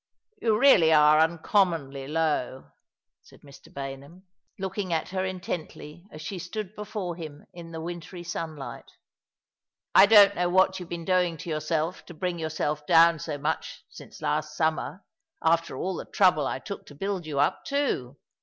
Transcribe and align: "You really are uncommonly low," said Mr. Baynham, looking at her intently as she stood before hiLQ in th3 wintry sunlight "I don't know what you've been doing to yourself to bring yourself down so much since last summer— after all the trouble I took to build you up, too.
"You 0.41 0.57
really 0.57 0.91
are 0.91 1.19
uncommonly 1.19 2.07
low," 2.07 2.71
said 3.21 3.41
Mr. 3.41 3.71
Baynham, 3.71 4.23
looking 4.57 4.91
at 4.91 5.09
her 5.09 5.23
intently 5.23 6.07
as 6.11 6.23
she 6.23 6.39
stood 6.39 6.75
before 6.75 7.15
hiLQ 7.15 7.45
in 7.53 7.71
th3 7.71 7.83
wintry 7.83 8.23
sunlight 8.23 8.89
"I 9.93 10.07
don't 10.07 10.33
know 10.33 10.49
what 10.49 10.79
you've 10.79 10.89
been 10.89 11.05
doing 11.05 11.37
to 11.37 11.51
yourself 11.51 12.03
to 12.07 12.15
bring 12.15 12.39
yourself 12.39 12.83
down 12.87 13.19
so 13.19 13.37
much 13.37 13.83
since 13.91 14.23
last 14.23 14.57
summer— 14.57 15.05
after 15.43 15.77
all 15.77 15.93
the 15.97 16.05
trouble 16.05 16.47
I 16.47 16.57
took 16.57 16.87
to 16.87 16.95
build 16.95 17.27
you 17.27 17.39
up, 17.39 17.63
too. 17.63 18.17